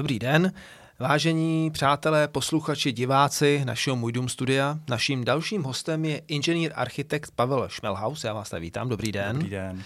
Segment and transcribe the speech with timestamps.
[0.00, 0.52] Dobrý den,
[0.98, 4.78] vážení přátelé, posluchači, diváci našeho Můj dům studia.
[4.88, 8.24] Naším dalším hostem je inženýr architekt Pavel Šmelhaus.
[8.24, 9.32] Já vás tady vítám, dobrý den.
[9.36, 9.82] Dobrý den.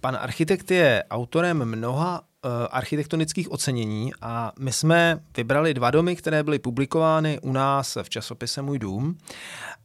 [0.00, 6.42] Pan architekt je autorem mnoha uh, architektonických ocenění a my jsme vybrali dva domy, které
[6.42, 9.18] byly publikovány u nás v časopise Můj dům.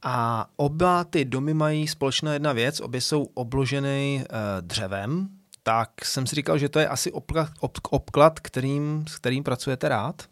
[0.04, 5.30] A oba ty domy mají společná jedna věc, obě jsou obloženy uh, dřevem,
[5.64, 9.90] tak jsem si říkal, že to je asi obklad, ob, obklad kterým, s kterým pracujete
[9.90, 10.24] rád.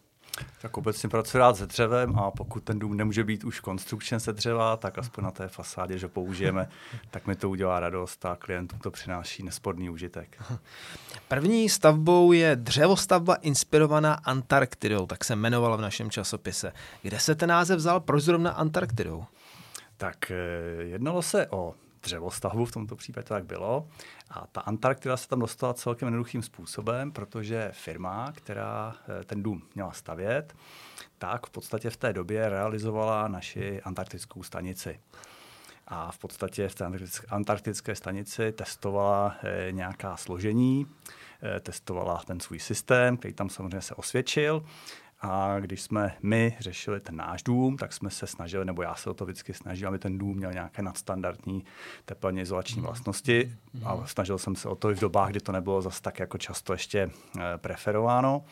[0.62, 4.32] Tak obecně pracuji rád se dřevem a pokud ten dům nemůže být už konstrukčně se
[4.32, 6.68] dřeva, tak aspoň na té fasádě, že použijeme,
[7.10, 10.42] tak mi to udělá radost a klientům to přináší nesporný užitek.
[11.28, 16.72] První stavbou je dřevostavba inspirovaná Antarktidou, tak se jmenovala v našem časopise.
[17.02, 18.00] Kde se ten název vzal?
[18.00, 19.24] Proč zrovna Antarktidou?
[19.96, 20.34] Tak eh,
[20.82, 23.88] jednalo se o dřevostavbu, v tomto případě to tak bylo.
[24.30, 29.62] A ta Antarktida se tam dostala celkem jednoduchým způsobem, protože firma, která eh, ten dům
[29.74, 30.54] měla stavět,
[31.18, 35.00] tak v podstatě v té době realizovala naši antarktickou stanici.
[35.86, 36.90] A v podstatě v té
[37.28, 40.86] antarktické stanici testovala eh, nějaká složení,
[41.42, 44.64] eh, testovala ten svůj systém, který tam samozřejmě se osvědčil
[45.20, 49.10] a když jsme my řešili ten náš dům, tak jsme se snažili, nebo já se
[49.10, 51.64] o to vždycky snažil, aby ten dům měl nějaké nadstandardní
[52.04, 52.86] teplně izolační mhm.
[52.86, 53.56] vlastnosti.
[53.84, 56.38] A snažil jsem se o to i v dobách, kdy to nebylo zase tak jako
[56.38, 58.44] často ještě eh, preferováno.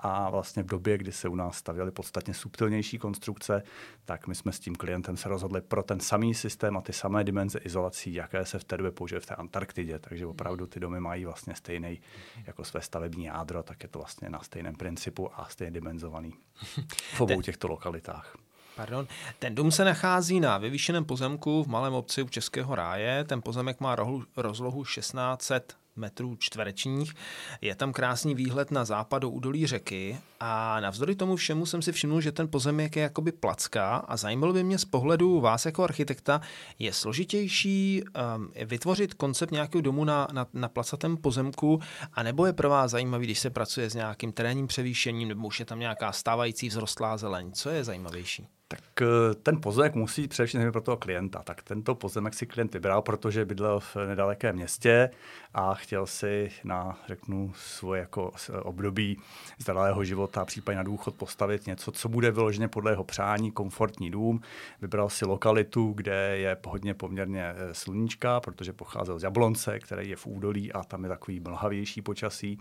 [0.00, 3.62] A vlastně v době, kdy se u nás stavěly podstatně subtilnější konstrukce,
[4.04, 7.24] tak my jsme s tím klientem se rozhodli pro ten samý systém a ty samé
[7.24, 9.98] dimenze izolací, jaké se v té době použily v té Antarktidě.
[9.98, 12.00] Takže opravdu ty domy mají vlastně stejný
[12.46, 16.34] jako své stavební jádro, tak je to vlastně na stejném principu a stejně dimenzovaný
[17.14, 18.36] v obou těchto lokalitách.
[18.76, 19.06] Pardon.
[19.38, 23.24] Ten dům se nachází na vyvýšeném pozemku v malém obci u Českého ráje.
[23.24, 23.96] Ten pozemek má
[24.36, 27.14] rozlohu 1600 metrů čtverečních.
[27.60, 32.20] Je tam krásný výhled na západu údolí řeky a navzdory tomu všemu jsem si všiml,
[32.20, 36.40] že ten pozemek je jakoby placká a zajímalo by mě z pohledu vás jako architekta,
[36.78, 38.02] je složitější
[38.36, 41.80] um, vytvořit koncept nějakého domu na, na, na placatém pozemku,
[42.12, 45.66] anebo je pro vás zajímavý, když se pracuje s nějakým terénním převýšením, nebo už je
[45.66, 47.52] tam nějaká stávající vzrostlá zeleň.
[47.52, 48.57] Co je zajímavější?
[48.70, 51.42] Tak eh, ten pozemek musí především pro toho klienta.
[51.42, 55.10] Tak tento pozemek si klient vybral, protože bydlel v nedalekém městě
[55.54, 59.20] a chtěl si na, řeknu, svoje jako období
[59.58, 64.40] zdravého života, případně na důchod postavit něco, co bude vyloženě podle jeho přání, komfortní dům.
[64.82, 70.16] Vybral si lokalitu, kde je hodně poměrně eh, sluníčka, protože pocházel z Jablonce, který je
[70.16, 72.58] v údolí a tam je takový mlhavější počasí,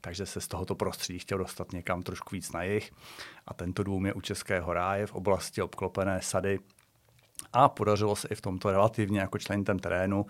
[0.00, 2.92] takže se z tohoto prostředí chtěl dostat někam trošku víc na jih.
[3.46, 6.58] A tento dům je u Českého ráje v oblasti obklopené sady
[7.52, 10.26] a podařilo se i v tomto relativně jako členitem terénu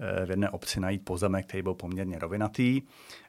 [0.00, 2.82] eh, v jedné obci najít pozemek, který byl poměrně rovinatý.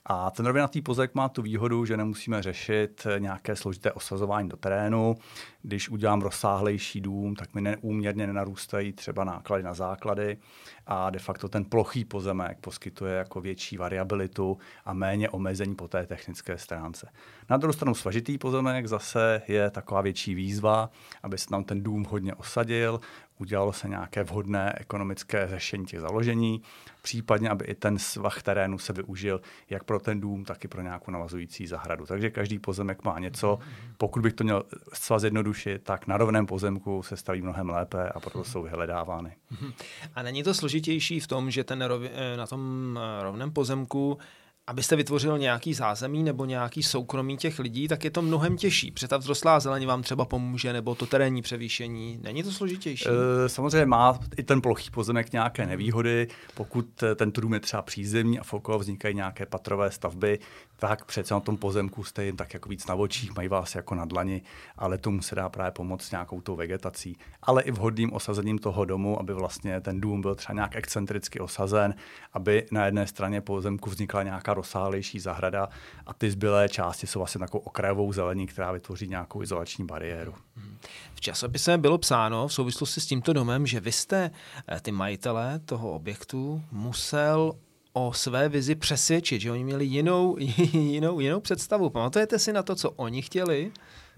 [0.05, 5.15] A ten rovinatý pozemek má tu výhodu, že nemusíme řešit nějaké složité osazování do terénu.
[5.61, 10.37] Když udělám rozsáhlejší dům, tak mi neúměrně nenarůstají třeba náklady na základy
[10.87, 16.05] a de facto ten plochý pozemek poskytuje jako větší variabilitu a méně omezení po té
[16.07, 17.09] technické stránce.
[17.49, 20.89] Na druhou stranu svažitý pozemek zase je taková větší výzva,
[21.23, 22.99] aby se tam ten dům hodně osadil,
[23.37, 26.61] udělalo se nějaké vhodné ekonomické řešení těch založení,
[27.01, 30.81] případně, aby i ten svah terénu se využil jak pro ten dům, tak i pro
[30.81, 32.05] nějakou navazující zahradu.
[32.05, 33.59] Takže každý pozemek má něco.
[33.97, 34.63] Pokud bych to měl
[34.93, 39.35] zcela zjednodušit, tak na rovném pozemku se staví mnohem lépe a proto jsou vyhledávány.
[40.15, 44.17] A není to složitější v tom, že ten eh, na tom eh, rovném pozemku
[44.67, 48.91] abyste vytvořil nějaký zázemí nebo nějaký soukromí těch lidí, tak je to mnohem těžší.
[48.91, 52.19] Protože ta vzrostlá zeleň vám třeba pomůže, nebo to terénní převýšení.
[52.21, 53.05] Není to složitější?
[53.45, 56.27] E, samozřejmě má i ten plochý pozemek nějaké nevýhody.
[56.55, 60.39] Pokud ten trům je třeba přízemní a okolo vznikají nějaké patrové stavby,
[60.79, 63.95] tak přece na tom pozemku jste jen tak jako víc na očích, mají vás jako
[63.95, 64.41] na dlani,
[64.77, 67.17] ale tomu se dá právě pomoct nějakou tou vegetací.
[67.41, 71.95] Ale i vhodným osazením toho domu, aby vlastně ten dům byl třeba nějak excentricky osazen,
[72.33, 75.69] aby na jedné straně pozemku vznikla nějaká rozsáhlejší zahrada
[76.05, 80.33] a ty zbylé části jsou vlastně takovou okrajovou zelení, která vytvoří nějakou izolační bariéru.
[81.13, 84.31] V časopise bylo psáno v souvislosti s tímto domem, že vy jste
[84.67, 87.53] eh, ty majitele toho objektu musel
[87.93, 90.37] o své vizi přesvědčit, že oni měli jinou,
[90.73, 91.89] jinou, jinou představu.
[91.89, 93.71] Pamatujete si na to, co oni chtěli?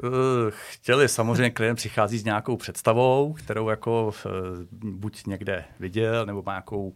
[0.04, 4.30] Eh, chtěli, samozřejmě klient přichází s nějakou představou, kterou jako eh,
[4.72, 6.94] buď někde viděl, nebo má nějakou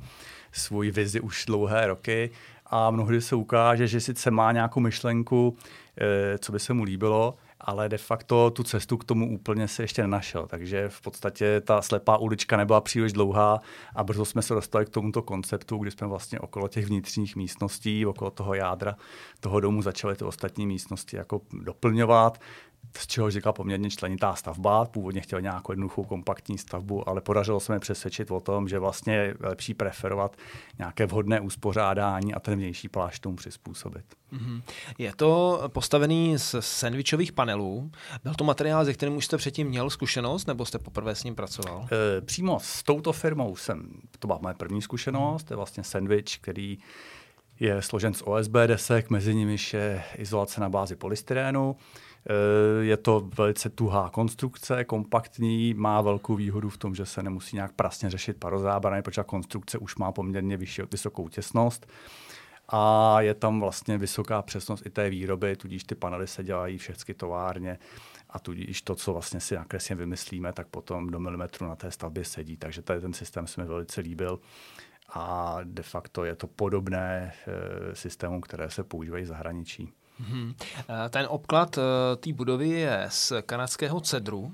[0.51, 2.30] svoji vizi už dlouhé roky
[2.69, 5.57] a mnohdy se ukáže, že sice má nějakou myšlenku,
[6.01, 9.83] eh, co by se mu líbilo, ale de facto tu cestu k tomu úplně se
[9.83, 10.47] ještě nenašel.
[10.47, 13.61] Takže v podstatě ta slepá ulička nebyla příliš dlouhá
[13.95, 18.05] a brzo jsme se dostali k tomuto konceptu, kdy jsme vlastně okolo těch vnitřních místností,
[18.05, 18.95] okolo toho jádra
[19.39, 22.39] toho domu začali ty ostatní místnosti jako doplňovat
[22.98, 24.86] z čeho říkal poměrně členitá stavba.
[24.86, 29.13] Původně chtěl nějakou jednoduchou kompaktní stavbu, ale podařilo se mi přesvědčit o tom, že vlastně
[29.13, 30.36] je lepší preferovat
[30.78, 34.06] nějaké vhodné uspořádání a ten vnější plášť tomu přizpůsobit.
[34.34, 34.62] Mm-hmm.
[34.98, 37.92] Je to postavený z sandvičových panelů.
[38.24, 41.36] Byl to materiál, ze kterým už jste předtím měl zkušenost, nebo jste poprvé s ním
[41.36, 41.88] pracoval?
[41.92, 43.89] E, přímo s touto firmou jsem,
[44.19, 46.78] to byla moje první zkušenost, to je vlastně sandwich, který
[47.60, 51.75] je složen z OSB desek, mezi nimi je izolace na bázi polystyrénu.
[52.29, 57.56] Eh, je to velice tuhá konstrukce, kompaktní, má velkou výhodu v tom, že se nemusí
[57.56, 61.88] nějak prasně řešit parozábrany, protože konstrukce už má poměrně vyšší, vysokou těsnost
[62.69, 67.13] a je tam vlastně vysoká přesnost i té výroby, tudíž ty panely se dělají všechny
[67.13, 67.79] továrně
[68.29, 72.25] a tudíž to, co vlastně si nakresně vymyslíme, tak potom do milimetru na té stavbě
[72.25, 72.57] sedí.
[72.57, 74.39] Takže tady ten systém se mi velice líbil
[75.09, 79.94] a de facto je to podobné e, systémům, které se používají v zahraničí.
[80.19, 80.53] Hmm.
[81.09, 84.53] Ten obklad eh, té budovy je z kanadského cedru.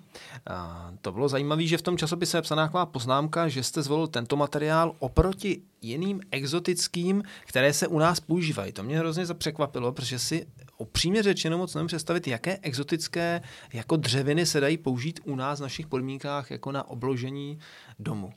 [1.02, 4.96] To bylo zajímavé, že v tom časopise je psaná poznámka, že jste zvolil tento materiál
[5.00, 8.72] oproti jiným exotickým, které se u nás používají.
[8.72, 13.42] To mě hrozně zapřekvapilo, protože si upřímně řečeno moc nevím představit, jaké exotické
[13.74, 17.60] jako dřeviny se dají použít u nás v našich podmínkách jako na obložení
[18.00, 18.34] domu.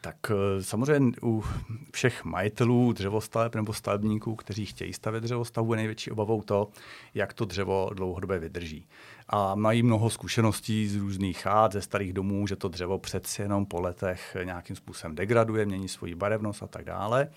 [0.00, 1.44] Tak eh, samozřejmě u
[1.92, 6.68] všech majitelů dřevostaveb nebo stavebníků, kteří chtějí stavět dřevostavbu, je největší obavou to,
[7.14, 8.88] jak to dřevo dlouhodobě vydrží.
[9.28, 13.66] A mají mnoho zkušeností z různých chát, ze starých domů, že to dřevo přeci jenom
[13.66, 17.28] po letech nějakým způsobem degraduje, mění svoji barevnost a tak dále.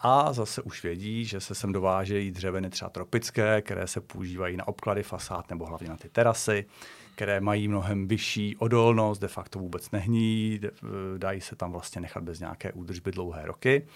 [0.00, 4.68] A zase už vědí, že se sem dovážejí dřeviny třeba tropické, které se používají na
[4.68, 6.66] obklady fasád nebo hlavně na ty terasy
[7.14, 10.60] které mají mnohem vyšší odolnost, de facto vůbec nehní,
[11.18, 13.86] dají se tam vlastně nechat bez nějaké údržby dlouhé roky.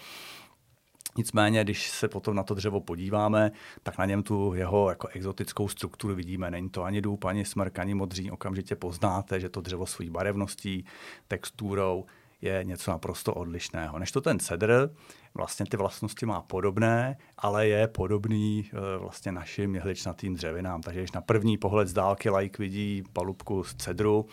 [1.17, 3.51] Nicméně, když se potom na to dřevo podíváme,
[3.83, 6.51] tak na něm tu jeho jako exotickou strukturu vidíme.
[6.51, 8.31] Není to ani důb, ani smrk, ani modří.
[8.31, 10.85] Okamžitě poznáte, že to dřevo svojí barevností,
[11.27, 12.05] texturou
[12.41, 13.99] je něco naprosto odlišného.
[13.99, 14.89] Než to ten cedr,
[15.37, 20.81] vlastně ty vlastnosti má podobné, ale je podobný e, vlastně našim jehličnatým dřevinám.
[20.81, 24.25] Takže když na první pohled z dálky like vidí palubku z cedru,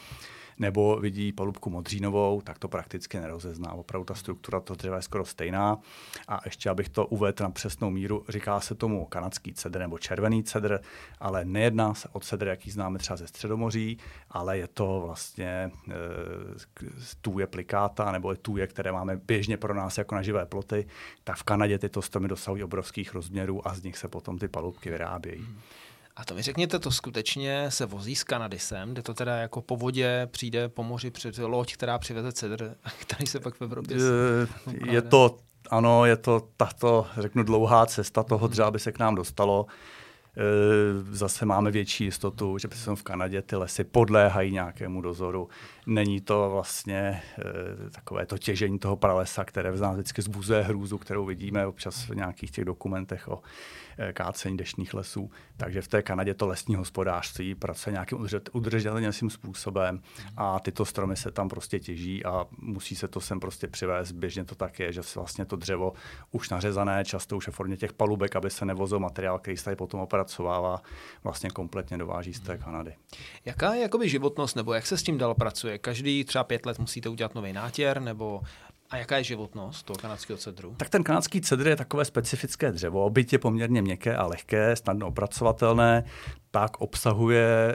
[0.59, 3.73] nebo vidí palubku modřínovou, tak to prakticky nerozezná.
[3.73, 5.79] Opravdu ta struktura toho dřeva je skoro stejná.
[6.29, 10.45] A ještě, abych to uvedl na přesnou míru, říká se tomu kanadský cedr nebo červený
[10.45, 10.81] cedr,
[11.21, 13.99] ale nejedná se o cedr, jaký známe třeba ze Středomoří,
[14.31, 15.71] ale je to vlastně e,
[17.21, 20.87] tůje plikáta nebo tůje, které máme běžně pro nás jako na živé ploty,
[21.25, 24.91] tak v Kanadě tyto stromy dosahují obrovských rozměrů a z nich se potom ty palubky
[24.91, 25.43] vyrábějí.
[25.43, 25.59] Hmm.
[26.17, 29.63] A to mi řekněte, to skutečně se vozí z Kanady sem, kde to teda jako
[29.63, 33.97] po vodě přijde po moři před loď, která přiveze cedr, který se pak v Evropě...
[34.85, 35.37] Je to,
[35.71, 39.67] ano, je to tato, řeknu, dlouhá cesta toho dřeva, aby se k nám dostalo.
[40.37, 45.49] E, zase máme větší jistotu, že v Kanadě ty lesy podléhají nějakému dozoru.
[45.87, 47.23] Není to vlastně
[47.87, 52.09] e, takové to těžení toho pralesa, které v nás vždycky zbuzuje hrůzu, kterou vidíme občas
[52.09, 53.43] v nějakých těch dokumentech o
[53.99, 55.31] Eh, kácení deštných lesů.
[55.57, 60.03] Takže v té Kanadě to lesní hospodářství pracuje nějakým udržitelným způsobem
[60.37, 64.13] a tyto stromy se tam prostě těží a musí se to sem prostě přivést.
[64.13, 65.93] Běžně to tak je, že se vlastně to dřevo
[66.33, 69.77] už nařezané, často už je formě těch palubek, aby se nevozil materiál, který se tady
[69.77, 70.83] potom opracovává,
[71.25, 72.95] vlastně kompletně dováží z té Kanady.
[73.45, 75.74] Jaká je jakoby životnost, nebo jak se s tím dál pracuje?
[75.79, 78.41] Každý třeba pět let musíte udělat nový nátěr, nebo
[78.91, 80.75] a jaká je životnost toho kanadského cedru?
[80.77, 85.07] Tak ten kanadský cedr je takové specifické dřevo, byť je poměrně měkké a lehké, snadno
[85.07, 86.05] opracovatelné,
[86.51, 87.75] tak obsahuje e,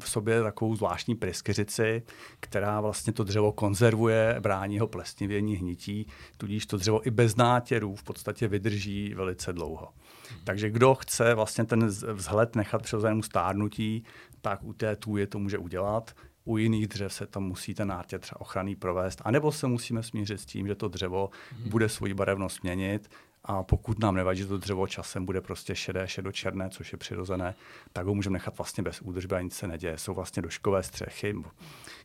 [0.00, 2.02] v sobě takovou zvláštní pryskyřici,
[2.40, 7.94] která vlastně to dřevo konzervuje, brání ho plesnivění, hnití, tudíž to dřevo i bez nátěrů
[7.94, 9.88] v podstatě vydrží velice dlouho.
[10.30, 10.40] Hmm.
[10.44, 14.04] Takže kdo chce vlastně ten vzhled nechat přirozenému stárnutí,
[14.40, 18.18] tak u té tůje to může udělat u jiných dřev se tam musí ten nártě
[18.18, 21.68] třeba ochranný provést, anebo se musíme smířit s tím, že to dřevo hmm.
[21.68, 23.10] bude svoji barevnost měnit
[23.44, 27.54] a pokud nám nevadí, že to dřevo časem bude prostě šedé, šedočerné, což je přirozené,
[27.92, 29.98] tak ho můžeme nechat vlastně bez údržby a nic se neděje.
[29.98, 31.36] Jsou vlastně doškové střechy,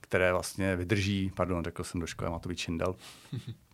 [0.01, 2.95] které vlastně vydrží, pardon, řekl jsem doškové, má to být čindel,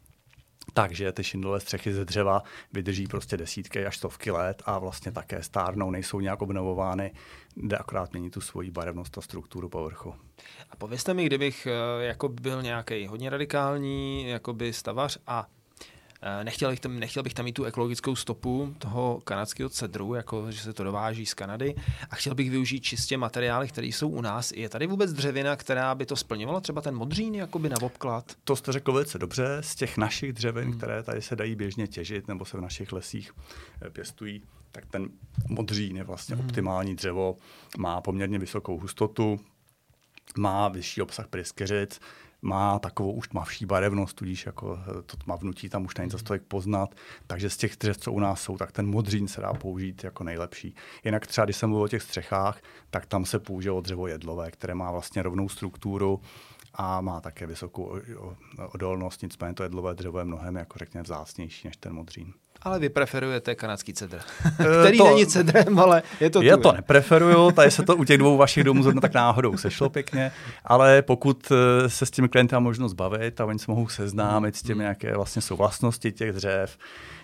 [0.74, 5.44] takže ty šindlové střechy ze dřeva vydrží prostě desítky až stovky let a vlastně také
[5.44, 7.13] stárnou, nejsou nějak obnovovány,
[7.56, 10.15] jde akorát mění tu svoji barevnost a strukturu povrchu.
[10.70, 15.48] A povězte mi, kdybych eh, jako byl nějaký hodně radikální jakoby stavař a
[16.44, 20.60] nechtěl bych, tam, nechtěl bych tam mít tu ekologickou stopu toho kanadského cedru, jako že
[20.60, 21.75] se to dováží z Kanady
[22.10, 24.51] a chtěl bych využít čistě materiály, které jsou u nás.
[24.51, 28.36] Je tady vůbec dřevina, která by to splňovala, třeba ten modřín jakoby na obklad?
[28.44, 29.58] To jste řekl velice dobře.
[29.62, 30.78] Z těch našich dřevin, hmm.
[30.78, 33.32] které tady se dají běžně těžit nebo se v našich lesích
[33.86, 35.10] eh, pěstují, tak ten
[35.50, 36.46] modřín je vlastně hmm.
[36.46, 37.38] optimální dřevo,
[37.78, 39.40] má poměrně vysokou hustotu,
[40.38, 42.00] má vyšší obsah pryskyřic,
[42.41, 46.43] má takovou už tmavší barevnost, tudíž jako eh, to tmavnutí tam už není zase tolik
[46.43, 46.95] poznat.
[47.27, 50.24] Takže z těch dřev, co u nás jsou, tak ten modřín se dá použít jako
[50.24, 50.75] nejlepší.
[51.05, 54.75] Jinak třeba, když jsem mluvil o těch střechách, tak tam se použilo dřevo jedlové, které
[54.75, 56.21] má vlastně rovnou strukturu
[56.74, 58.00] a má také vysokou
[58.74, 62.34] odolnost, nicméně to jedlové dřevo je mnohem jako řekněme vzácnější než ten modřín.
[62.63, 64.20] Ale vy preferujete kanadský cedr,
[64.56, 68.18] který to, není cedrem, ale je to Je to nepreferuju, tady se to u těch
[68.18, 70.32] dvou vašich domů zrovna tak náhodou sešlo pěkně,
[70.66, 74.56] ale pokud eh, se s těmi klienty má možnost bavit a oni se mohou seznámit
[74.56, 76.78] s těmi, jaké vlastně jsou vlastnosti těch dřev,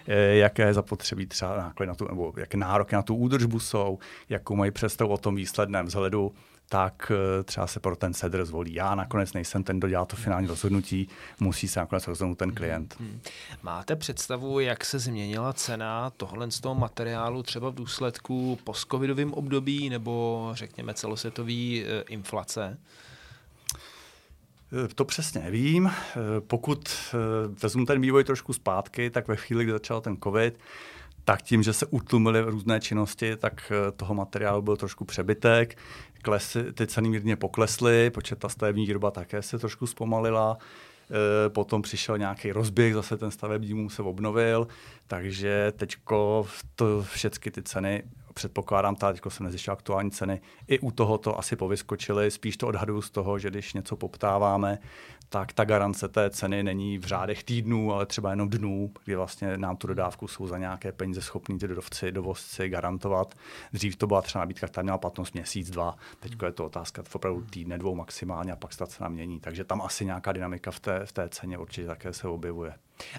[0.08, 4.00] eh, jaké zapotřebí třeba náklady na tu, nebo jaké nároky na tu údržbu jsou,
[4.30, 6.34] jakou mají představu o tom výsledném vzhledu,
[6.69, 8.74] tak eh, třeba se pro ten sedr zvolí.
[8.74, 11.09] Já nakonec nejsem ten, kdo dělá to finální rozhodnutí,
[11.39, 12.95] musí se nakonec rozhodnout ten klient.
[13.00, 13.09] Hmm.
[13.09, 13.19] hmm.
[13.63, 19.89] Máte představu, jak se změnila cena tohle z toho materiálu třeba v důsledku post-covidovým období
[19.89, 22.77] nebo řekněme celosvětový e, inflace?
[24.86, 25.91] Eh, to přesně nevím.
[26.47, 26.89] Pokud
[27.62, 30.59] vezmu ten vývoj trošku zpátky, tak ve chvíli, kdy začal ten COVID,
[31.27, 35.77] tak tím, že se utlumily různé činnosti, tak toho materiálu byl trošku přebytek.
[36.22, 41.81] Klesy, ty ceny mírně poklesly, počet ta stavební výroba také se trošku zpomalila, e, potom
[41.81, 44.67] přišel nějaký rozběh, zase ten stavební dům se obnovil,
[45.07, 45.96] takže teď
[46.75, 48.03] to všechny ty ceny
[48.34, 52.31] předpokládám, teď jsem nezjišťoval aktuální ceny, i u tohoto asi povyskočily.
[52.31, 54.77] Spíš to odhaduju z toho, že když něco poptáváme,
[55.29, 59.57] tak ta garance té ceny není v řádech týdnů, ale třeba jenom dnů, kdy vlastně
[59.57, 63.36] nám tu dodávku jsou za nějaké peníze schopní ty dodovci, dovozci garantovat.
[63.74, 67.15] Dřív to byla třeba nabídka, která měla platnost měsíc, dva, teď je to otázka v
[67.15, 69.39] opravdu týdne, dvou maximálně a pak se ta cena mění.
[69.39, 72.74] Takže tam asi nějaká dynamika v té, v té ceně určitě také se objevuje.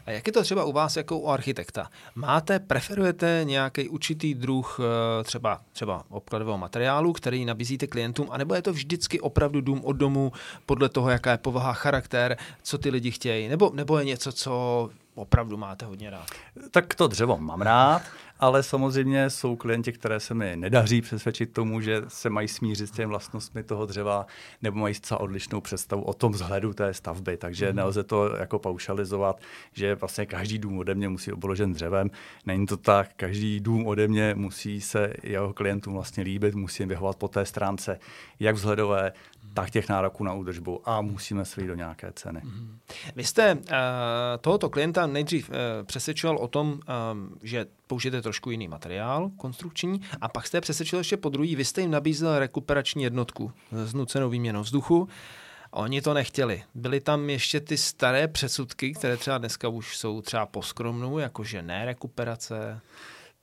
[0.07, 1.91] A jak je to třeba u vás jako u architekta?
[2.15, 8.63] Máte, preferujete nějaký určitý druh eh, třeba, třeba obkladového materiálu, který nabízíte klientům, anebo je
[8.63, 10.33] to vždycky opravdu dům od domu
[10.67, 14.91] podle toho, jaká je povaha, charakter, co ty lidi chtějí, nebo, nebo je něco, co
[15.15, 16.27] opravdu máte hodně rád?
[16.71, 18.03] Tak to dřevo mám rád
[18.39, 22.91] ale samozřejmě jsou klienti, které se mi nedaří přesvědčit tomu, že se mají smířit s
[22.91, 24.27] těmi vlastnostmi toho dřeva,
[24.63, 27.37] nebo mají zcela odlišnou představu o tom vzhledu té stavby.
[27.37, 27.77] Takže mm.
[27.77, 29.41] nelze to jako paušalizovat,
[29.73, 32.11] že vlastně každý dům ode mě musí obložen dřevem.
[32.47, 36.89] Není to tak, každý dům ode mě musí se jeho klientům vlastně líbit, musí jim
[36.89, 37.99] vyhovat po té stránce,
[38.41, 39.13] jak vzhledové,
[39.55, 42.41] tak těch nároků na údržbu a musíme se do nějaké ceny.
[42.45, 42.79] Mm.
[43.17, 43.61] Vy jste uh,
[44.41, 46.73] tohoto klienta nejdřív uh, přesvědčoval o tom,
[47.13, 51.65] um, že použijete trošku jiný materiál konstrukční a pak jste přesvědčil ještě po druhý, vy
[51.65, 55.09] jste jim nabízel rekuperační jednotku s nucenou výměnou vzduchu.
[55.71, 56.63] Oni to nechtěli.
[56.75, 61.85] Byly tam ještě ty staré předsudky, které třeba dneska už jsou třeba poskromnou, jakože ne
[61.85, 62.81] rekuperace.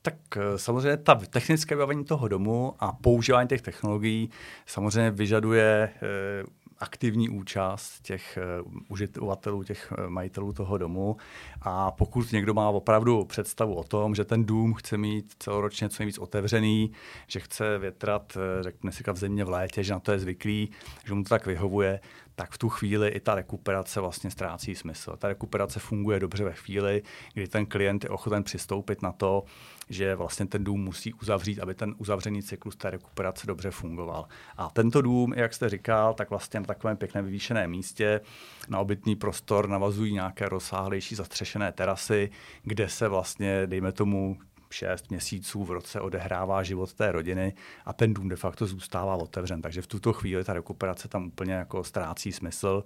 [0.05, 4.29] Tak eh, samozřejmě ta technické vybavení toho domu a používání těch technologií
[4.65, 6.43] samozřejmě vyžaduje eh,
[6.79, 11.17] aktivní účast těch uh, uživatelů, těch majitelů toho domu.
[11.61, 15.95] A pokud někdo má opravdu představu o tom, že ten dům chce mít celoročně co
[15.99, 16.91] nejvíc otevřený,
[17.27, 20.69] že chce větrat, řekněme si v zimě v létě, že na to je zvyklý,
[21.05, 21.99] že mu to tak vyhovuje,
[22.35, 25.15] tak v tu chvíli i ta rekuperace vlastně ztrácí smysl.
[25.17, 29.43] Ta rekuperace funguje dobře ve chvíli, kdy ten klient je ochoten přistoupit na to,
[29.89, 34.27] že vlastně ten dům musí uzavřít, aby ten uzavřený cyklus té rekuperace dobře fungoval.
[34.57, 38.21] A tento dům, jak jste říkal, tak vlastně na takovém pěkném vyvýšeném místě
[38.69, 42.29] na obytný prostor navazují nějaké rozsáhlejší zastřešené terasy,
[42.63, 44.37] kde se vlastně, dejme tomu,
[44.69, 47.53] šest měsíců v roce odehrává život té rodiny
[47.85, 49.61] a ten dům de facto zůstává otevřen.
[49.61, 52.83] Takže v tuto chvíli ta rekuperace tam úplně jako ztrácí smysl.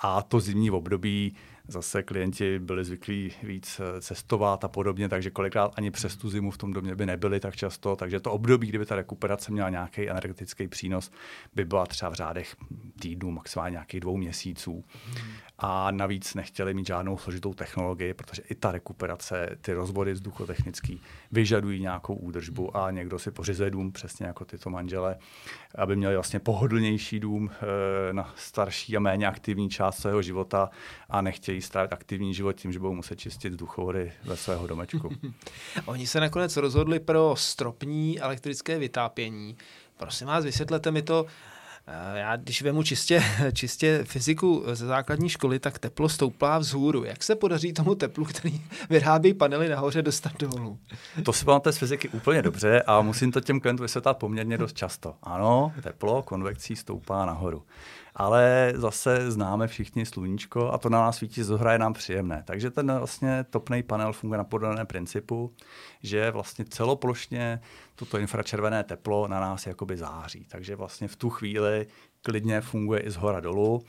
[0.00, 1.36] A to zimní období
[1.70, 6.50] zase klienti byli zvyklí víc eh, cestovat a podobně, takže kolikrát ani přes tu zimu
[6.50, 7.96] v tom domě by nebyli tak často.
[7.96, 11.10] Takže to období, kdyby ta rekuperace měla nějaký energetický přínos,
[11.54, 12.56] by byla třeba v řádech
[13.00, 14.84] týdnů, maximálně nějakých dvou měsíců.
[15.58, 21.00] A navíc nechtěli mít žádnou složitou technologii, protože i ta rekuperace, ty rozvody vzduchotechnický
[21.32, 25.16] vyžadují nějakou údržbu a někdo si pořizuje dům přesně jako tyto manžele,
[25.74, 30.70] aby měli vlastně pohodlnější dům eh, na starší a méně aktivní část svého života
[31.08, 35.10] a nechtějí strávit aktivní život tím, že budou muset čistit vzduchovody ve svého domečku.
[35.86, 39.56] Oni se nakonec rozhodli pro stropní elektrické vytápění.
[39.96, 41.26] Prosím vás, vysvětlete mi to,
[42.14, 47.04] Já když vemu čistě, čistě fyziku ze základní školy, tak teplo stoupá vzhůru.
[47.04, 50.78] Jak se podaří tomu teplu, který vyrábí panely nahoře, dostat dolů?
[51.24, 54.76] To si pamatuje z fyziky úplně dobře a musím to těm klientům vysvětlat poměrně dost
[54.76, 55.14] často.
[55.22, 57.62] Ano, teplo konvekcí stoupá nahoru
[58.14, 62.42] ale zase známe všichni sluníčko a to na nás svítí zohra je nám příjemné.
[62.46, 65.54] Takže ten vlastně topný panel funguje na podobném principu,
[66.02, 67.60] že vlastně celoplošně
[67.94, 70.46] toto infračervené teplo na nás jakoby září.
[70.48, 71.86] Takže vlastně v tu chvíli
[72.22, 73.82] klidně funguje i z hora dolů.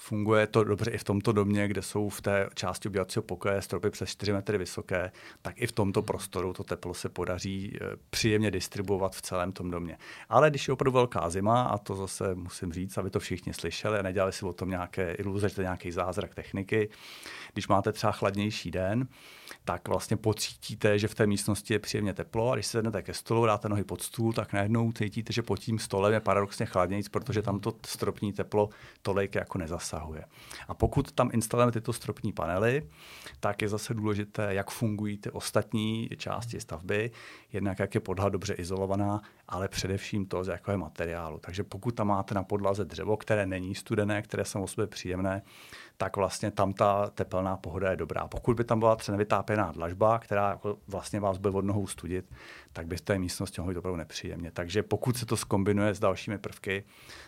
[0.00, 3.90] Funguje to dobře i v tomto domě, kde jsou v té části ubyvacího pokoje stropy
[3.90, 5.12] přes 4 metry vysoké,
[5.42, 9.70] tak i v tomto prostoru to teplo se podaří eh, příjemně distribuovat v celém tom
[9.70, 9.98] domě.
[10.28, 13.98] Ale když je opravdu velká zima, a to zase musím říct, aby to všichni slyšeli
[13.98, 16.88] a nedělali si o tom nějaké iluze, že to je nějaký zázrak techniky,
[17.52, 19.08] když máte třeba chladnější den,
[19.64, 23.14] tak vlastně pocítíte, že v té místnosti je příjemně teplo a když se sednete ke
[23.14, 27.08] stolu, dáte nohy pod stůl, tak najednou cítíte, že pod tím stolem je paradoxně chladnější,
[27.08, 28.68] protože tam to stropní teplo
[29.02, 30.24] tolik jako nezasahuje.
[30.68, 32.88] A pokud tam instalujeme tyto stropní panely,
[33.40, 37.10] tak je zase důležité, jak fungují ty ostatní části stavby,
[37.52, 41.38] jednak jak je podlaha dobře izolovaná, ale především to, z jakého je materiálu.
[41.38, 45.42] Takže pokud tam máte na podlaze dřevo, které není studené, které jsou o sobě příjemné,
[46.00, 48.28] tak vlastně tam ta tepelná pohoda je dobrá.
[48.28, 52.24] Pokud by tam byla třeba nevytápěná dlažba, která jako vlastně vás bude od nohou studit,
[52.72, 54.50] tak by z té místnosti mohlo být opravdu nepříjemně.
[54.50, 56.84] Takže pokud se to skombinuje s dalšími prvky,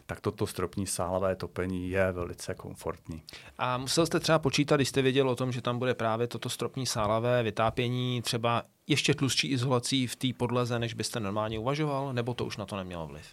[0.07, 3.23] tak toto stropní sálavé topení je velice komfortní.
[3.59, 6.49] A musel jste třeba počítat, když jste věděl o tom, že tam bude právě toto
[6.49, 12.35] stropní sálavé vytápění, třeba ještě tlustší izolací v té podlaze, než byste normálně uvažoval, nebo
[12.35, 13.27] to už na to nemělo vliv?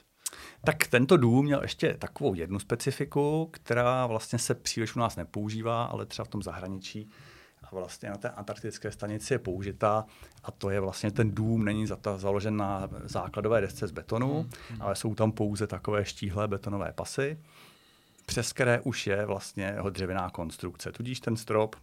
[0.64, 5.84] Tak tento dům měl ještě takovou jednu specifiku, která vlastně se příliš u nás nepoužívá,
[5.84, 7.10] ale třeba v tom zahraničí
[7.64, 10.06] a vlastně na té antarktické stanici je použitá
[10.44, 11.86] a to je vlastně ten dům, není
[12.18, 14.82] založen na základové desce z betonu, hmm.
[14.82, 17.40] ale jsou tam pouze takové štíhlé betonové pasy,
[18.26, 20.92] přes které už je vlastně jeho dřevěná konstrukce.
[20.92, 21.76] Tudíž ten strop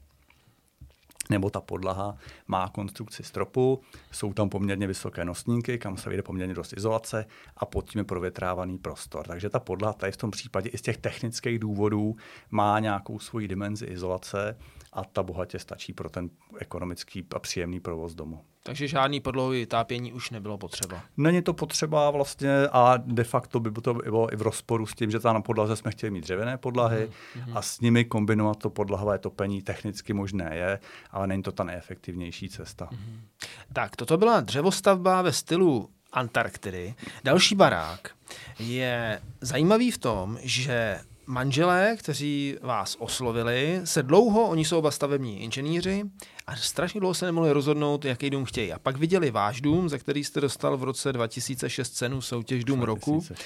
[1.30, 2.16] nebo ta podlaha
[2.46, 7.26] má konstrukci stropu, jsou tam poměrně vysoké nosníky, kam se vyjde poměrně dost izolace
[7.56, 9.26] a pod tím je provětrávaný prostor.
[9.26, 12.16] Takže ta podlaha tady v tom případě i z těch technických důvodů
[12.50, 14.56] má nějakou svoji dimenzi izolace
[14.94, 18.44] a ta bohatě stačí pro ten ekonomický a příjemný provoz domu.
[18.62, 21.02] Takže žádný podlohový tápění už nebylo potřeba.
[21.16, 25.10] Není to potřeba vlastně a de facto by to bylo i v rozporu s tím,
[25.10, 27.56] že tam na podlaze jsme chtěli mít dřevěné podlahy mm-hmm.
[27.58, 30.78] a s nimi kombinovat to podlahové topení technicky možné je,
[31.10, 32.88] ale není to ta nejefektivnější cesta.
[32.92, 33.48] Mm-hmm.
[33.72, 36.94] Tak, toto byla dřevostavba ve stylu Antarktidy.
[37.24, 38.10] Další barák
[38.58, 45.42] je zajímavý v tom, že manželé, kteří vás oslovili, se dlouho, oni jsou oba stavební
[45.42, 46.02] inženýři,
[46.46, 48.72] a strašně dlouho se nemohli rozhodnout, jaký dům chtějí.
[48.72, 52.80] A pak viděli váš dům, za který jste dostal v roce 2006 cenu soutěž Dům
[52.80, 52.86] 2006.
[52.86, 53.44] roku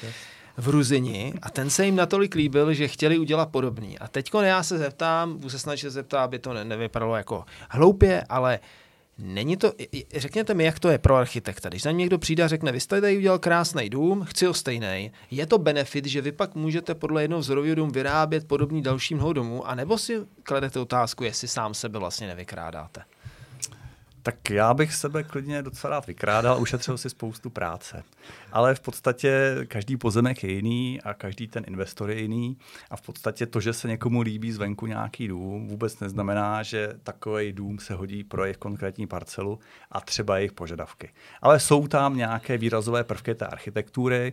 [0.57, 3.99] v Ruzini a ten se jim natolik líbil, že chtěli udělat podobný.
[3.99, 8.59] A teď já se zeptám, budu se snažit zeptat, aby to nevypadalo jako hloupě, ale
[9.19, 9.73] Není to,
[10.17, 11.69] řekněte mi, jak to je pro architekta.
[11.69, 15.13] Když za někdo přijde a řekne, vy jste tady udělal krásný dům, chci ho stejný,
[15.31, 19.69] je to benefit, že vy pak můžete podle jednoho vzorového domu vyrábět podobný dalším domu,
[19.69, 23.03] anebo si kladete otázku, jestli sám sebe vlastně nevykrádáte?
[24.23, 28.03] Tak já bych sebe klidně docela rád vykrádal, ušetřil si spoustu práce.
[28.53, 32.57] Ale v podstatě každý pozemek je jiný a každý ten investor je jiný.
[32.91, 37.53] A v podstatě to, že se někomu líbí zvenku nějaký dům, vůbec neznamená, že takový
[37.53, 39.59] dům se hodí pro jejich konkrétní parcelu
[39.93, 41.11] a třeba jejich požadavky.
[41.43, 44.33] Ale jsou tam nějaké výrazové prvky té architektury.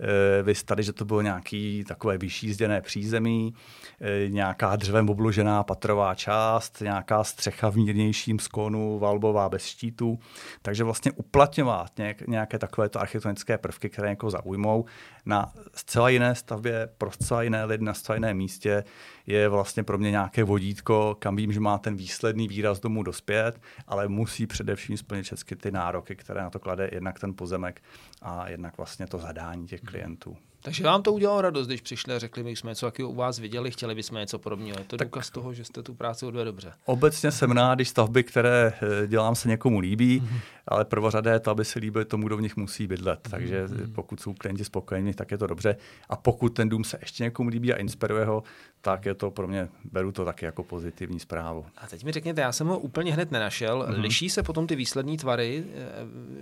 [0.00, 3.54] Eh, vy tady, že to bylo nějaký takové vyšší zděné přízemí,
[4.00, 10.18] eh, nějaká dřevem obložená patrová část, nějaká střecha v mírnějším skonu, valbo kovová bez štítů.
[10.62, 11.92] Takže vlastně uplatňovat
[12.28, 14.84] nějaké takovéto architektonické prvky, které někoho zaujmou
[15.26, 18.84] na zcela jiné stavbě, pro zcela jiné lidi, na zcela jiném místě,
[19.26, 23.60] je vlastně pro mě nějaké vodítko, kam vím, že má ten výsledný výraz domů dospět,
[23.86, 27.82] ale musí především splnit všechny ty nároky, které na to klade jednak ten pozemek
[28.22, 30.36] a jednak vlastně to zadání těch klientů.
[30.62, 33.38] Takže vám to udělalo radost, když přišli a řekli, my jsme něco taky u vás
[33.38, 34.78] viděli, chtěli bychom něco podobného.
[34.78, 36.72] Je to tak důkaz toho, že jste tu práci odvedli dobře.
[36.84, 40.40] Obecně jsem rád, když stavby, které eh, dělám, se někomu líbí, mm-hmm.
[40.68, 43.20] ale prvořadé je to, aby se líbilo tomu, kdo v nich musí bydlet.
[43.20, 43.30] Mm-hmm.
[43.30, 43.92] Takže mhm.
[43.92, 45.76] pokud jsou klienti spokojení, tak je to dobře.
[46.08, 48.42] A pokud ten dům se ještě někomu líbí a inspiruje ho,
[48.80, 51.66] tak je to pro mě, beru to taky jako pozitivní zprávu.
[51.76, 53.82] A teď mi řekněte, já jsem ho úplně hned nenašel.
[53.82, 54.00] Mm-hmm.
[54.00, 55.84] Liší se potom ty výslední tvary eh,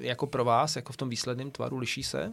[0.00, 2.32] jako pro vás, jako v tom výsledném tvaru, liší se?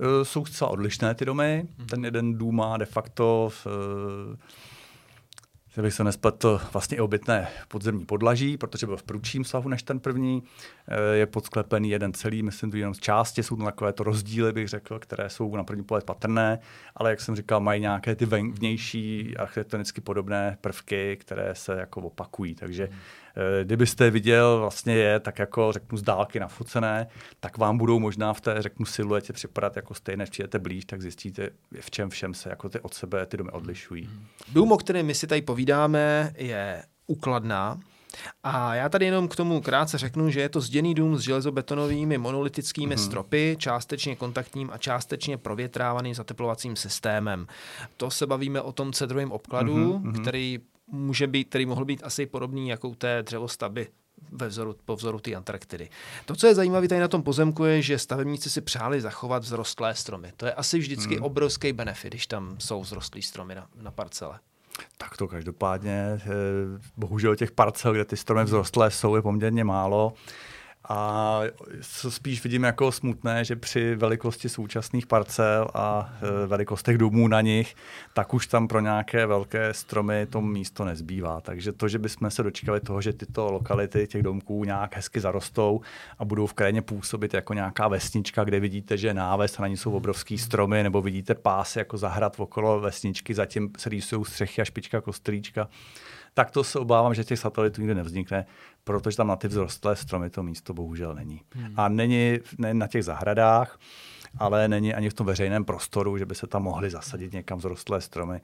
[0.00, 1.64] Eh, jsou zcela odlišné ty domy.
[1.64, 1.86] Mm-hmm.
[1.86, 3.66] Ten jeden dům má de facto v,
[5.82, 10.00] bych se nespletl vlastně i obytné podzemní podlaží, protože byl v průčím svahu než ten
[10.00, 10.42] první.
[10.88, 14.52] Eh, je podsklepený jeden celý, myslím, že jenom z části, jsou tam takové to rozdíly,
[14.52, 16.58] bych řekl, které jsou na první pohled patrné,
[16.96, 22.54] ale jak jsem říkal, mají nějaké ty vnější architektonicky podobné prvky, které se jako opakují.
[22.54, 22.98] Takže hmm
[23.29, 23.29] Eh,
[23.64, 27.06] kdybyste viděl vlastně je tak jako řeknu z dálky nafocené,
[27.40, 31.50] tak vám budou možná v té řeknu siluetě připadat jako stejné, přijete blíž, tak zjistíte,
[31.80, 34.10] v čem všem se jako ty od sebe ty domy odlišují.
[34.52, 37.78] Dům, o kterém my si tady povídáme, je ukladná,
[38.42, 42.18] a já tady jenom k tomu krátce řeknu, že je to zděný dům s železobetonovými
[42.18, 43.04] monolitickými mm-hmm.
[43.06, 47.46] stropy, částečně kontaktním a částečně provětrávaným zateplovacím systémem.
[47.96, 50.20] To se bavíme o tom cedrovém obkladu, mm-hmm.
[50.20, 50.58] který
[50.92, 53.88] může být, který mohl být asi podobný jako u té dřevostavby
[54.32, 55.88] ve vzoru, po vzoru té Antarktidy.
[56.24, 59.94] To, co je zajímavé tady na tom pozemku, je, že stavebníci si přáli zachovat vzrostlé
[59.94, 60.32] stromy.
[60.36, 61.24] To je asi vždycky hmm.
[61.24, 64.38] obrovský benefit, když tam jsou vzrostlé stromy na, na parcele.
[64.98, 66.20] Tak to každopádně, eh,
[66.96, 70.12] bohužel těch parcel, kde ty stromy vzrostlé jsou, je poměrně málo.
[70.88, 71.40] A
[71.82, 77.40] co spíš vidím jako smutné, že při velikosti současných parcel a e, velikostech domů na
[77.40, 77.74] nich,
[78.14, 81.40] tak už tam pro nějaké velké stromy to místo nezbývá.
[81.40, 85.80] Takže to, že bychom se dočkali toho, že tyto lokality těch domků nějak hezky zarostou
[86.18, 89.68] a budou v krajině působit jako nějaká vesnička, kde vidíte, že je náves a na
[89.68, 94.62] ní jsou obrovský stromy, nebo vidíte pásy jako zahrad okolo vesničky, zatím se rýsují střechy
[94.62, 95.68] a špička kostlíčka,
[96.34, 98.46] tak to se obávám, že těch satelitů nikdy nevznikne,
[98.84, 101.40] protože tam na ty vzrostlé stromy to místo bohužel není.
[101.54, 101.74] Hmm.
[101.76, 103.78] A není ne na těch zahradách,
[104.38, 108.00] ale není ani v tom veřejném prostoru, že by se tam mohly zasadit někam vzrostlé
[108.00, 108.40] stromy.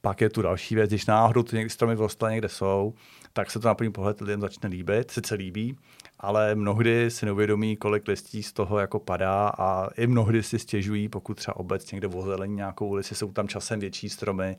[0.00, 2.94] Pak je tu další věc, když náhodou ty stromy vzrostlé někde jsou,
[3.32, 5.78] tak se to na první pohled lidem začne líbit, sice líbí,
[6.20, 11.08] ale mnohdy si neuvědomí, kolik listí z toho jako padá a i mnohdy si stěžují,
[11.08, 14.56] pokud třeba obec někde vozelení nějakou ulici, jsou tam časem větší stromy,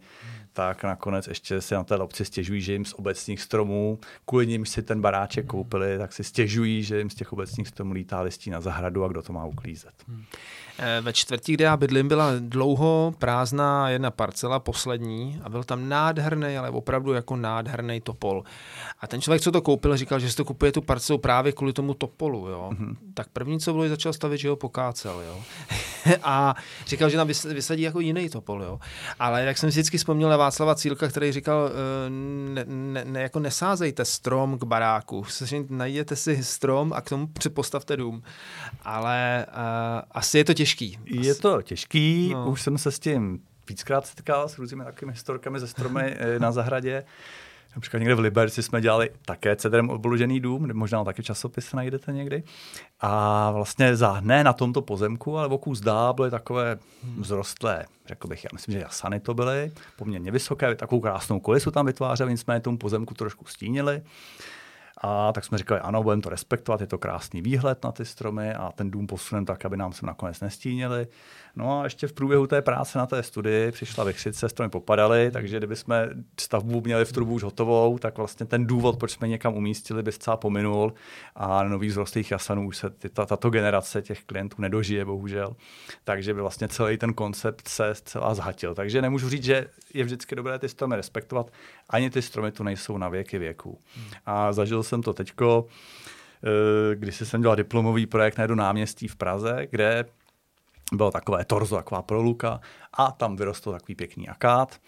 [0.53, 4.65] tak nakonec ještě si na té obci stěžují, že jim z obecních stromů, kvůli nim
[4.65, 5.49] si ten baráček hmm.
[5.49, 9.07] koupili, tak si stěžují, že jim z těch obecních stromů lítá listí na zahradu a
[9.07, 9.93] kdo to má uklízet.
[10.07, 10.23] Hmm.
[10.79, 15.89] Eh, ve čtvrtí, kde já bydlím, byla dlouho prázdná jedna parcela, poslední, a byl tam
[15.89, 18.43] nádherný, ale opravdu jako nádherný topol.
[18.99, 21.73] A ten člověk, co to koupil, říkal, že si to kupuje tu parcelu právě kvůli
[21.73, 22.47] tomu topolu.
[22.47, 22.69] Jo?
[22.73, 22.95] Mm-hmm.
[23.13, 25.21] Tak první, co bylo, začal stavit, že ho pokácel.
[25.21, 25.43] Jo?
[26.23, 26.55] a
[26.85, 28.63] říkal, že nám vysadí jako jiný topol.
[28.63, 28.79] Jo?
[29.19, 32.09] Ale jak jsem si vždycky vzpomněl na Václava Cílka, který říkal, eh,
[32.53, 35.25] ne, ne, ne, jako nesázejte strom k baráku.
[35.69, 38.23] Najděte si strom a k tomu připostavte dům.
[38.81, 39.53] Ale uh,
[40.11, 40.99] asi je to těžký.
[41.05, 42.51] Je to těžký, no.
[42.51, 46.51] už jsem se s tím víckrát setkal s různými takovými historkami ze stromy eh, na
[46.51, 47.03] zahradě.
[47.77, 52.43] Například někde v Liberci jsme dělali také cedrem obložený dům, možná taky časopis najdete někdy.
[52.99, 56.77] A vlastně za, ne na tomto pozemku, ale oků zdá byly takové
[57.21, 61.85] vzrostlé, řekl bych, já myslím, že jasany to byly, poměrně vysoké, takovou krásnou kulisu tam
[61.85, 64.01] vytvářeli, nicméně tomu pozemku trošku stínili.
[65.01, 68.53] A tak jsme říkali, ano, budeme to respektovat, je to krásný výhled na ty stromy
[68.53, 71.07] a ten dům posuneme tak, aby nám se nakonec nestínili.
[71.55, 75.57] No a ještě v průběhu té práce na té studii přišla vychřice, stromy popadaly, takže
[75.57, 79.55] kdyby jsme stavbu měli v trubu už hotovou, tak vlastně ten důvod, proč jsme někam
[79.55, 80.93] umístili, by zcela pominul
[81.35, 85.55] a na nových vzrostlých jasanů už se ty, tato generace těch klientů nedožije, bohužel.
[86.03, 88.75] Takže by vlastně celý ten koncept se zcela zhatil.
[88.75, 91.51] Takže nemůžu říct, že je vždycky dobré ty stromy respektovat,
[91.89, 93.81] ani ty stromy tu nejsou na věky věků.
[94.25, 95.65] A zažil jsem to teďko,
[96.43, 100.05] eh, když jsem dělal diplomový projekt na jednu náměstí v Praze, kde
[100.93, 102.59] bylo takové torzo, taková proluka
[102.93, 104.79] a tam vyrostl takový pěkný akát.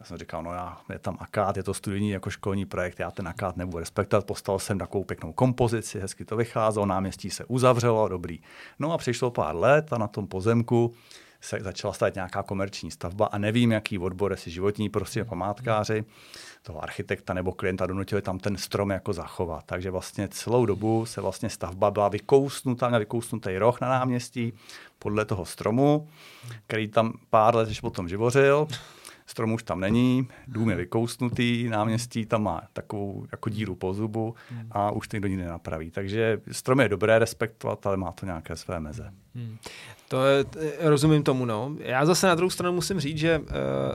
[0.00, 3.10] Já jsem říkal, no já, je tam akát, je to studijní jako školní projekt, já
[3.10, 8.08] ten akát nebudu respektovat, postavil jsem takovou pěknou kompozici, hezky to vycházelo, náměstí se uzavřelo,
[8.08, 8.40] dobrý.
[8.78, 10.94] No a přišlo pár let a na tom pozemku
[11.44, 16.04] se začala stavět nějaká komerční stavba a nevím, jaký odbor, jestli životní prostě památkáři,
[16.62, 19.64] toho architekta nebo klienta donutili tam ten strom jako zachovat.
[19.66, 24.52] Takže vlastně celou dobu se vlastně stavba byla vykousnutá, měla vykousnutý roh na náměstí
[24.98, 26.08] podle toho stromu,
[26.66, 28.68] který tam pár let ještě potom živořil.
[29.26, 34.34] Strom už tam není, dům je vykousnutý, náměstí tam má takovou jako díru po zubu
[34.70, 35.90] a už to nikdo nikdy nenapraví.
[35.90, 39.12] Takže strom je dobré respektovat, ale má to nějaké své meze.
[39.34, 39.56] Hmm.
[40.08, 40.44] To je,
[40.80, 41.76] rozumím tomu, no.
[41.78, 43.46] Já zase na druhou stranu musím říct, že uh,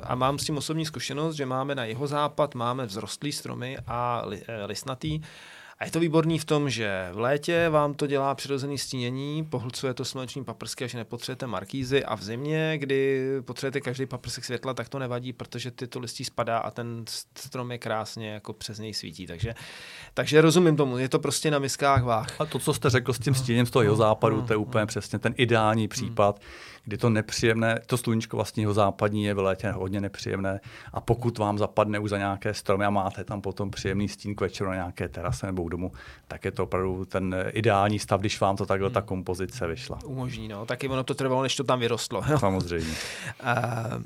[0.04, 4.24] a mám s tím osobní zkušenost, že máme na jeho západ, máme vzrostlý stromy a
[4.26, 5.22] li, listnatý.
[5.80, 9.94] A je to výborný v tom, že v létě vám to dělá přirozený stínění, pohlcuje
[9.94, 14.90] to sluneční paprsky, až nepotřebujete markízy a v zimě, kdy potřebujete každý paprsek světla, tak
[14.90, 17.06] to nevadí, protože ty to listí spadá a ten
[17.38, 19.28] strom je krásně jako přes něj svítí.
[19.28, 19.54] Takže,
[20.14, 22.42] takže rozumím tomu, je to prostě na miskách váh.
[22.42, 24.86] A to, co jste řekl s tím stíněním z toho jeho západu, to je úplně
[24.86, 26.40] přesně ten ideální případ,
[26.84, 30.60] kdy to nepříjemné, to sluníčko vlastního západní je v létě hodně nepříjemné
[30.94, 34.42] a pokud vám zapadne už za nějaké stromy a máte tam potom příjemný stín k
[34.42, 35.92] večeru na nějaké terase nebo domu,
[36.28, 38.94] tak je to opravdu ten ideální stav, když vám to takhle hmm.
[38.94, 40.00] ta kompozice vyšla.
[40.06, 40.66] Umožní, no.
[40.66, 42.24] Taky ono to trvalo, než to tam vyrostlo.
[42.40, 42.96] Samozřejmě.
[43.44, 44.04] uh...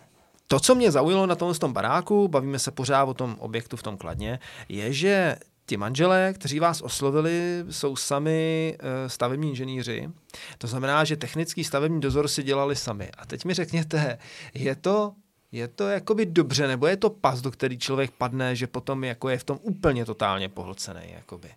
[0.48, 3.84] To, co mě zaujalo na tom, tom baráku, bavíme se pořád o tom objektu v
[3.84, 10.10] tom Kladně, je, že ti manželé, kteří vás oslovili, jsou sami eh, stavební inženýři.
[10.58, 13.10] To znamená, že technický stavební dozor si dělali sami.
[13.18, 14.18] A teď mi řekněte,
[14.54, 15.14] je to
[15.54, 19.30] je to jakoby dobře, nebo je to pas, do který člověk padne, že potom jako
[19.30, 21.02] je v tom úplně totálně pohlcený?
[21.06, 21.50] Jakoby?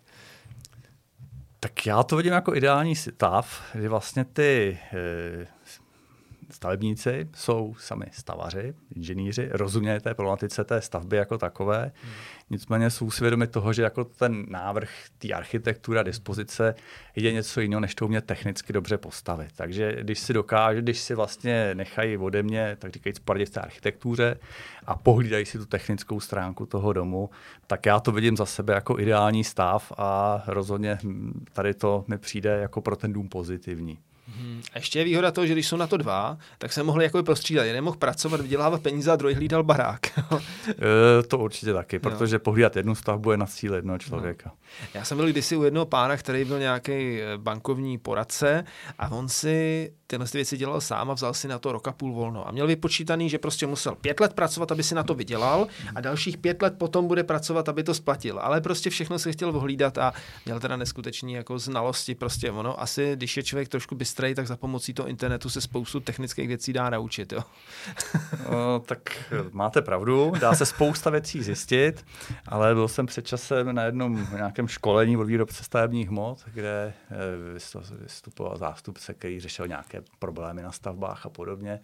[1.59, 5.47] Tak já to vidím jako ideální stav, kdy vlastně ty e,
[6.49, 11.91] stavebníci jsou sami stavaři, inženýři, rozumějí té problematice té stavby jako takové.
[12.03, 12.13] Hmm.
[12.49, 16.75] Nicméně jsou si vědomi toho, že jako ten návrh, té architektura, dispozice
[17.15, 19.51] je něco jiného, než to umět technicky dobře postavit.
[19.55, 23.59] Takže když si dokáže, když si vlastně nechají ode mě, tak říkají, poradit v té
[23.59, 24.39] architektuře
[24.85, 27.29] a pohlídají si tu technickou stránku toho domu,
[27.67, 30.97] tak já to vidím za sebe jako ideální stav a rozhodně
[31.53, 33.99] tady to mi přijde jako pro ten dům pozitivní.
[34.27, 34.61] Hmm.
[34.73, 37.23] A ještě je výhoda toho, že když jsou na to dva, tak se mohli jako
[37.23, 37.65] prostřídat.
[37.65, 39.99] Jeden mohl pracovat, vydělávat peníze a druhý hlídal barák.
[40.69, 42.39] e, to určitě taky, protože no.
[42.39, 44.49] pohlídat jednu stavbu je na cíl jednoho člověka.
[44.49, 44.87] No.
[44.93, 48.63] Já jsem byl kdysi u jednoho pána, který byl nějaký eh, bankovní poradce
[48.99, 52.47] a on si tyhle věci dělal sám a vzal si na to roka půl volno.
[52.47, 56.01] A měl vypočítaný, že prostě musel pět let pracovat, aby si na to vydělal a
[56.01, 58.39] dalších pět let potom bude pracovat, aby to splatil.
[58.39, 60.13] Ale prostě všechno si chtěl ohlídat a
[60.45, 62.15] měl teda neskutečný jako znalosti.
[62.15, 65.99] Prostě ono asi, když je člověk trošku bystrej, tak za pomocí toho internetu se spoustu
[65.99, 67.31] technických věcí dá naučit.
[67.31, 67.43] Jo?
[68.51, 72.05] No, tak máte pravdu, dá se spousta věcí zjistit,
[72.45, 77.95] ale byl jsem před časem na jednom nějakém školení od výrobce stavebních hmot, kde eh,
[78.01, 81.79] vystupoval zástupce, který řešil nějaké problémy na stavbách a podobně.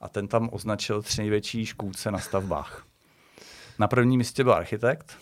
[0.00, 2.84] A ten tam označil tři největší škůdce na stavbách.
[3.78, 5.18] Na prvním místě byl architekt,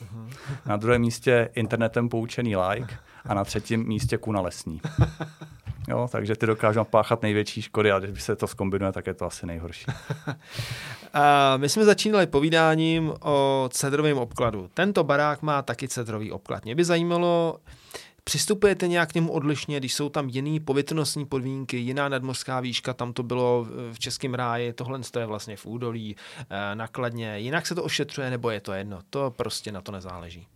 [0.67, 4.81] na druhém místě internetem poučený like a na třetím místě kuna lesní.
[5.89, 9.25] Jo, takže ty dokážou páchat největší škody a když se to zkombinuje, tak je to
[9.25, 9.87] asi nejhorší.
[11.13, 14.71] a my jsme začínali povídáním o cedrovém obkladu.
[14.75, 16.65] Tento barák má taky cedrový obklad.
[16.65, 17.59] Mě by zajímalo,
[18.27, 23.13] Přistupujete nějak k němu odlišně, když jsou tam jiné povětrnostní podmínky, jiná nadmořská výška, tam
[23.13, 26.17] to bylo v Českém ráji, tohle je vlastně v údolí,
[26.51, 27.39] eh, nakladně.
[27.39, 28.99] Jinak se to ošetřuje, nebo je to jedno?
[29.11, 30.47] To prostě na to nezáleží.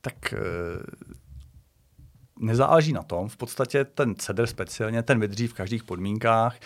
[0.00, 0.38] Tak eh,
[2.40, 3.28] nezáleží na tom.
[3.28, 6.56] V podstatě ten cedr speciálně, ten vydrží v každých podmínkách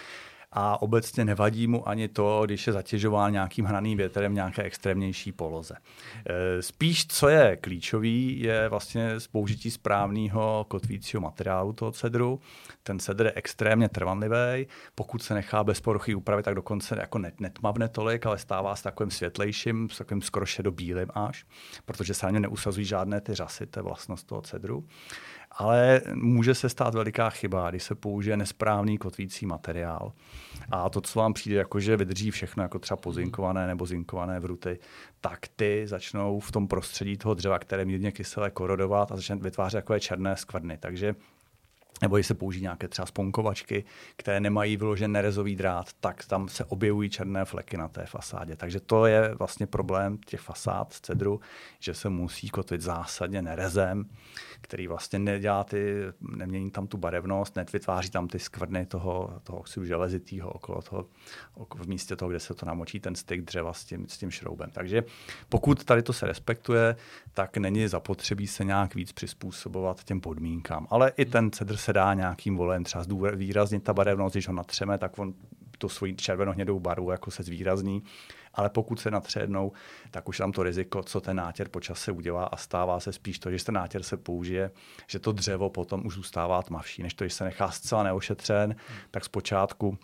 [0.52, 5.32] a obecně nevadí mu ani to, když je zatěžován nějakým hraným větrem v nějaké extrémnější
[5.32, 5.74] poloze.
[6.26, 12.40] E, spíš, co je klíčový, je vlastně použití správného kotvícího materiálu toho cedru.
[12.82, 17.40] Ten cedr je extrémně trvanlivý, pokud se nechá bez poruchy upravit, tak dokonce jako net,
[17.40, 21.46] netmavne tolik, ale stává se takovým světlejším, s takovým skoro šedobílým až,
[21.84, 24.84] protože se na ně neusazují žádné ty řasy, to je vlastnost toho cedru
[25.56, 30.12] ale může se stát veliká chyba, když se použije nesprávný kotvící materiál.
[30.70, 34.78] A to, co vám přijde, jako že vydrží všechno, jako třeba pozinkované nebo zinkované vruty,
[35.20, 39.78] tak ty začnou v tom prostředí toho dřeva, které mírně kyselé, korodovat a začne vytvářet
[39.78, 40.78] takové černé skvrny.
[40.80, 41.14] Takže
[42.02, 43.84] nebo když se použijí nějaké třeba sponkovačky,
[44.16, 48.56] které nemají vyložen nerezový drát, tak tam se objevují černé fleky na té fasádě.
[48.56, 51.40] Takže to je vlastně problém těch fasád z cedru,
[51.80, 54.04] že se musí kotvit zásadně nerezem,
[54.60, 59.86] který vlastně nedělá ty, nemění tam tu barevnost, netvytváří tam ty skvrny toho, toho oxidu
[59.86, 61.06] železitého okolo toho,
[61.76, 64.70] v místě toho, kde se to namočí ten styk dřeva s tím, s tím šroubem.
[64.70, 65.04] Takže
[65.48, 66.96] pokud tady to se respektuje,
[67.34, 70.86] tak není zapotřebí se nějak víc přizpůsobovat těm podmínkám.
[70.90, 74.98] Ale i ten cedr se dá nějakým volem třeba výraznit ta barevnost, když ho natřeme,
[74.98, 75.34] tak on
[75.78, 78.02] tu svoji červenohnědou barvu jako se zvýrazní.
[78.54, 79.72] Ale pokud se natře jednou,
[80.10, 83.38] tak už tam to riziko, co ten nátěr po čase udělá a stává se spíš
[83.38, 84.70] to, že ten nátěr se použije,
[85.06, 88.76] že to dřevo potom už zůstává tmavší, než to, když se nechá zcela neošetřen,
[89.10, 89.98] tak zpočátku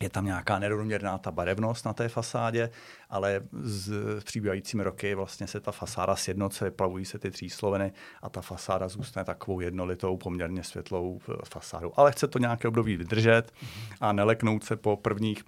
[0.00, 2.70] je tam nějaká nerovnoměrná ta barevnost na té fasádě,
[3.10, 3.90] ale s
[4.24, 9.24] přibývajícími roky vlastně se ta fasáda sjednoce, vyplavují se ty třísloviny a ta fasáda zůstane
[9.24, 11.92] takovou jednolitou, poměrně světlou fasádou.
[11.96, 13.52] Ale chce to nějaké období vydržet
[14.00, 15.44] a neleknout se po prvních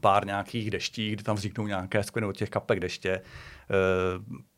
[0.00, 3.10] pár nějakých deští, kdy tam vzniknou nějaké skvrny od těch kapek deště.
[3.10, 3.22] E,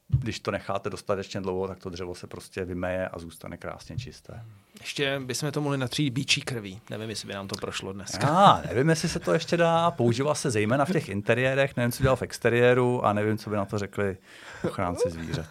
[0.09, 4.45] když to necháte dostatečně dlouho, tak to dřevo se prostě vymeje a zůstane krásně čisté.
[4.81, 6.81] Ještě bychom to mohli natřít bíčí krví.
[6.91, 8.27] Nevím, jestli by nám to prošlo dneska.
[8.27, 9.91] Já nevím, jestli se to ještě dá.
[9.91, 13.57] Používá se zejména v těch interiérech, nevím, co dělal v exteriéru a nevím, co by
[13.57, 14.17] na to řekli
[14.65, 15.47] ochránci zvířat.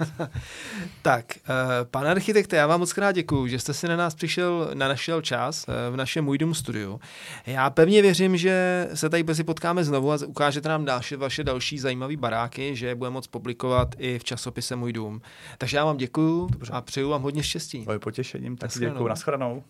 [1.02, 4.70] tak, uh, pane architekte, já vám moc krát děkuji, že jste si na nás přišel,
[4.74, 7.00] na našel čas uh, v našem Můj dům studiu.
[7.46, 11.80] Já pevně věřím, že se tady brzy potkáme znovu a ukážete nám další, vaše další
[11.80, 15.22] zajímavé baráky, že je budeme moc publikovat i v časopise Můj dům.
[15.58, 17.84] Takže já vám děkuji a přeju vám hodně štěstí.
[17.86, 19.12] Moje potěšením, tak děkuji.
[19.13, 19.63] Naschranou.